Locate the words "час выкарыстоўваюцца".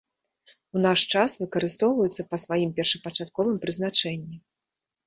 1.17-2.27